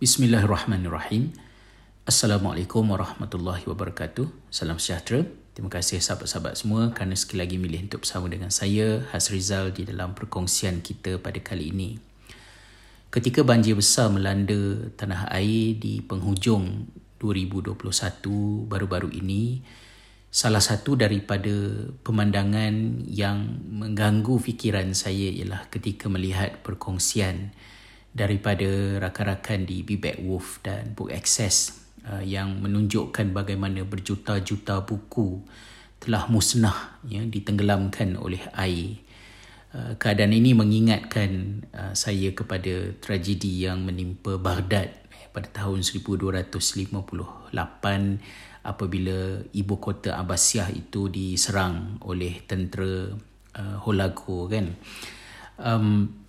[0.00, 1.28] Bismillahirrahmanirrahim.
[2.08, 4.32] Assalamualaikum warahmatullahi wabarakatuh.
[4.48, 5.28] Salam sejahtera.
[5.52, 10.16] Terima kasih sahabat-sahabat semua kerana sekali lagi milih untuk bersama dengan saya, Hasrizal di dalam
[10.16, 12.00] perkongsian kita pada kali ini.
[13.12, 16.88] Ketika banjir besar melanda tanah air di penghujung
[17.20, 17.76] 2021
[18.72, 19.60] baru-baru ini,
[20.32, 21.52] salah satu daripada
[22.00, 27.52] pemandangan yang mengganggu fikiran saya ialah ketika melihat perkongsian
[28.10, 35.42] daripada rakan-rakan di Be Wolf dan Book Access uh, yang menunjukkan bagaimana berjuta-juta buku
[36.00, 38.98] telah musnah ya ditenggelamkan oleh air.
[39.70, 47.54] Uh, keadaan ini mengingatkan uh, saya kepada tragedi yang menimpa Baghdad eh, pada tahun 1258
[48.60, 53.14] apabila ibu kota Abbasiyah itu diserang oleh tentera
[53.54, 54.74] uh, Holago kan.
[55.60, 56.20] Um,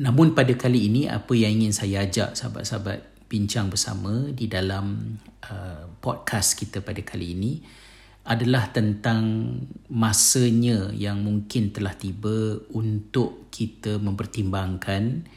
[0.00, 5.84] Namun pada kali ini apa yang ingin saya ajak sahabat-sahabat bincang bersama di dalam uh,
[6.00, 7.60] podcast kita pada kali ini
[8.24, 9.52] adalah tentang
[9.92, 15.28] masanya yang mungkin telah tiba untuk kita mempertimbangkan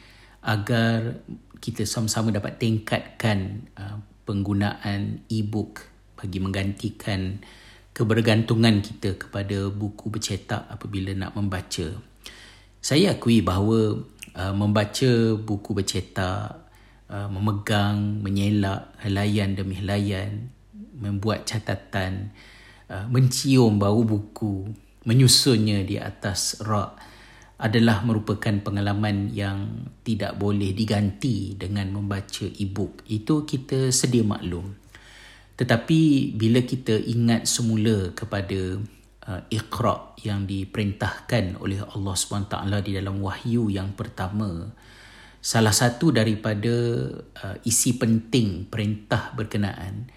[0.48, 1.20] agar
[1.60, 7.44] kita sama-sama dapat tingkatkan uh, penggunaan e-book bagi menggantikan
[7.92, 12.13] kebergantungan kita kepada buku bercetak apabila nak membaca.
[12.84, 14.04] Saya akui bahawa
[14.34, 16.66] Uh, membaca buku bercetak,
[17.06, 20.50] uh, memegang, menyelak helaian demi helaian,
[20.98, 22.34] membuat catatan,
[22.90, 24.74] uh, mencium bau buku,
[25.06, 26.98] menyusunnya di atas rak
[27.62, 33.06] adalah merupakan pengalaman yang tidak boleh diganti dengan membaca e-book.
[33.06, 34.74] Itu kita sedia maklum.
[35.62, 38.82] Tetapi bila kita ingat semula kepada
[39.48, 44.68] Iqra yang diperintahkan oleh Allah SWT di dalam wahyu yang pertama.
[45.44, 46.72] Salah satu daripada
[47.20, 50.08] uh, isi penting perintah berkenaan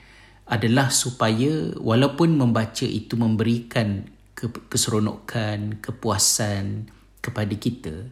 [0.47, 4.06] adalah supaya walaupun membaca itu memberikan
[4.39, 6.87] ke- keseronokan, kepuasan
[7.19, 8.06] kepada kita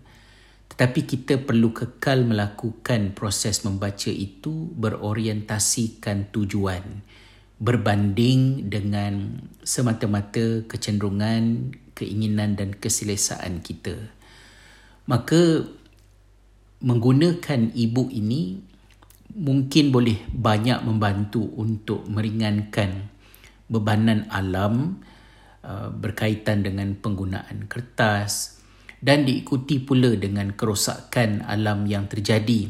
[0.75, 6.83] tetapi kita perlu kekal melakukan proses membaca itu berorientasikan tujuan
[7.63, 13.95] berbanding dengan semata-mata kecenderungan, keinginan dan keselesaan kita.
[15.07, 15.69] Maka
[16.85, 18.61] menggunakan e-book ini
[19.35, 23.11] mungkin boleh banyak membantu untuk meringankan
[23.67, 25.01] bebanan alam
[25.65, 28.61] uh, berkaitan dengan penggunaan kertas
[29.01, 32.69] dan diikuti pula dengan kerosakan alam yang terjadi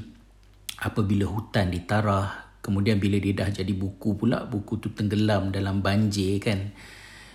[0.82, 6.40] apabila hutan ditarah Kemudian bila dia dah jadi buku pula, buku tu tenggelam dalam banjir
[6.40, 6.72] kan.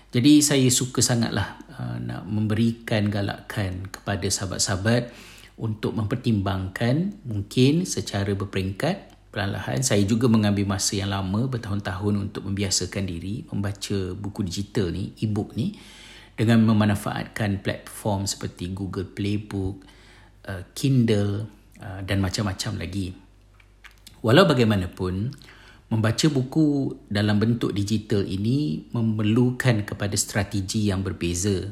[0.09, 5.13] Jadi saya suka sangatlah uh, nak memberikan galakan kepada sahabat-sahabat
[5.61, 13.05] untuk mempertimbangkan mungkin secara berperingkat perlahan saya juga mengambil masa yang lama bertahun-tahun untuk membiasakan
[13.05, 15.77] diri membaca buku digital ni, e-book ni
[16.33, 19.85] dengan memanfaatkan platform seperti Google Playbook,
[20.49, 21.45] uh, Kindle
[21.77, 23.28] uh, dan macam-macam lagi.
[24.19, 25.31] Walau bagaimanapun,
[25.87, 31.71] membaca buku dalam bentuk digital ini memerlukan kepada strategi yang berbeza.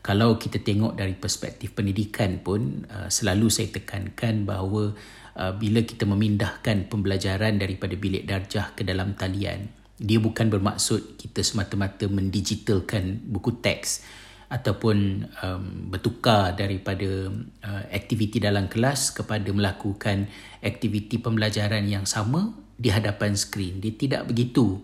[0.00, 4.94] Kalau kita tengok dari perspektif pendidikan pun, uh, selalu saya tekankan bahawa
[5.34, 9.68] uh, bila kita memindahkan pembelajaran daripada bilik darjah ke dalam talian,
[10.00, 14.06] dia bukan bermaksud kita semata-mata mendigitalkan buku teks
[14.50, 17.30] ataupun um, bertukar daripada
[17.62, 20.26] uh, aktiviti dalam kelas kepada melakukan
[20.58, 23.78] aktiviti pembelajaran yang sama di hadapan skrin.
[23.78, 24.82] Dia tidak begitu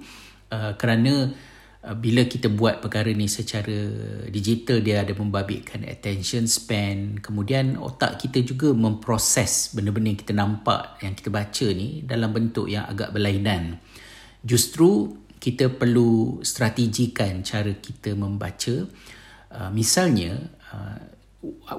[0.54, 1.34] uh, kerana
[1.82, 3.75] uh, bila kita buat perkara ni secara
[4.31, 10.83] digital dia ada membabitkan attention span kemudian otak kita juga memproses benda-benda yang kita nampak
[11.03, 13.83] yang kita baca ni dalam bentuk yang agak berlainan.
[14.47, 15.10] Justru
[15.43, 18.87] kita perlu strategikan cara kita membaca
[19.56, 21.00] Uh, misalnya uh,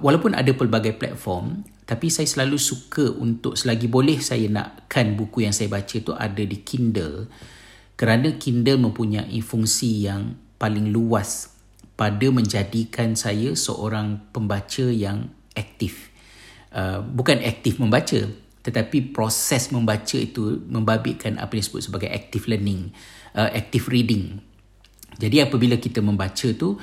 [0.01, 5.53] walaupun ada pelbagai platform tapi saya selalu suka untuk selagi boleh saya nakkan buku yang
[5.53, 7.29] saya baca tu ada di Kindle.
[7.94, 11.53] Kerana Kindle mempunyai fungsi yang paling luas
[11.95, 16.12] pada menjadikan saya seorang pembaca yang aktif.
[16.73, 18.27] Uh, bukan aktif membaca
[18.68, 22.91] tetapi proses membaca itu membabitkan apa yang disebut sebagai active learning
[23.31, 24.44] uh, active reading.
[25.15, 26.75] Jadi apabila kita membaca tu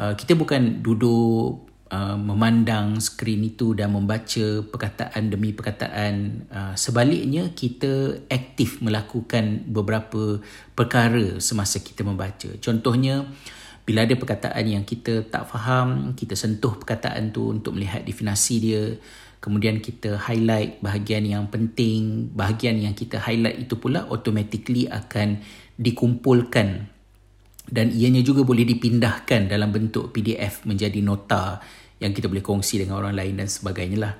[0.00, 6.48] Uh, kita bukan duduk uh, memandang skrin itu dan membaca perkataan demi perkataan.
[6.48, 10.40] Uh, sebaliknya kita aktif melakukan beberapa
[10.72, 12.48] perkara semasa kita membaca.
[12.64, 13.28] Contohnya
[13.84, 18.96] bila ada perkataan yang kita tak faham kita sentuh perkataan tu untuk melihat definisi dia.
[19.40, 25.44] Kemudian kita highlight bahagian yang penting bahagian yang kita highlight itu pula automatically akan
[25.80, 26.88] dikumpulkan
[27.70, 31.62] dan ianya juga boleh dipindahkan dalam bentuk PDF menjadi nota
[32.02, 34.14] yang kita boleh kongsi dengan orang lain dan sebagainya lah.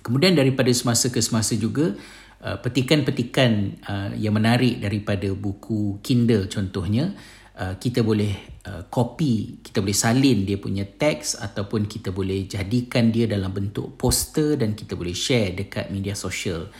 [0.00, 1.92] Kemudian daripada semasa ke semasa juga
[2.40, 3.50] uh, petikan-petikan
[3.84, 7.12] uh, yang menarik daripada buku Kindle contohnya
[7.58, 8.62] uh, kita boleh
[8.92, 14.54] copy, kita boleh salin dia punya teks ataupun kita boleh jadikan dia dalam bentuk poster
[14.60, 16.70] dan kita boleh share dekat media sosial.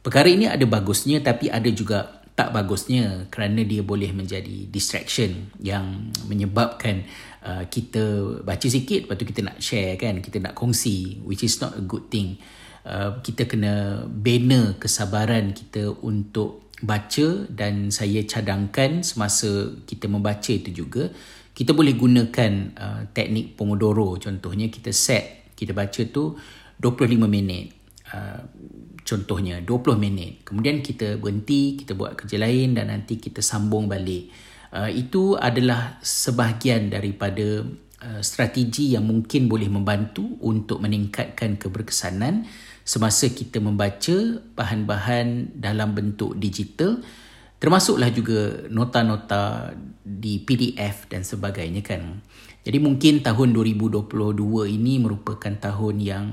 [0.00, 6.08] Perkara ini ada bagusnya tapi ada juga tak bagusnya kerana dia boleh menjadi distraction yang
[6.24, 7.04] menyebabkan
[7.44, 11.60] uh, kita baca sikit lepas tu kita nak share kan kita nak kongsi which is
[11.60, 12.40] not a good thing.
[12.80, 20.72] Uh, kita kena bina kesabaran kita untuk baca dan saya cadangkan semasa kita membaca itu
[20.72, 21.12] juga.
[21.52, 26.40] Kita boleh gunakan uh, teknik pomodoro contohnya kita set kita baca tu
[26.80, 27.76] 25 minit.
[28.08, 28.40] Uh,
[29.10, 30.46] contohnya 20 minit.
[30.46, 34.30] Kemudian kita berhenti kita buat kerja lain dan nanti kita sambung balik.
[34.70, 37.66] Uh, itu adalah sebahagian daripada
[38.06, 42.46] uh, strategi yang mungkin boleh membantu untuk meningkatkan keberkesanan
[42.86, 47.02] semasa kita membaca bahan-bahan dalam bentuk digital
[47.60, 52.24] termasuklah juga nota-nota di PDF dan sebagainya kan.
[52.64, 54.16] Jadi mungkin tahun 2022
[54.80, 56.26] ini merupakan tahun yang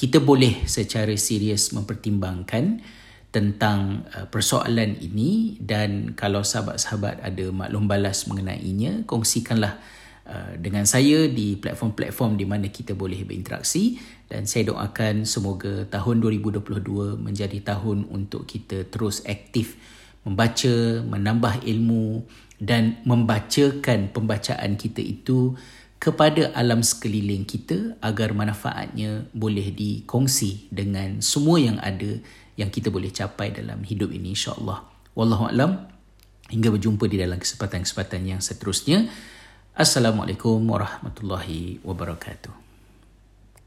[0.00, 2.80] kita boleh secara serius mempertimbangkan
[3.28, 9.76] tentang uh, persoalan ini dan kalau sahabat-sahabat ada maklum balas mengenainya kongsikanlah
[10.24, 16.24] uh, dengan saya di platform-platform di mana kita boleh berinteraksi dan saya doakan semoga tahun
[16.24, 19.76] 2022 menjadi tahun untuk kita terus aktif
[20.24, 22.24] membaca, menambah ilmu
[22.56, 25.56] dan membacakan pembacaan kita itu
[26.00, 32.16] kepada alam sekeliling kita agar manfaatnya boleh dikongsi dengan semua yang ada
[32.56, 34.80] yang kita boleh capai dalam hidup ini insya-Allah.
[35.12, 35.92] Wallahu alam.
[36.50, 39.06] Hingga berjumpa di dalam kesempatan-kesempatan yang seterusnya.
[39.76, 42.59] Assalamualaikum warahmatullahi wabarakatuh.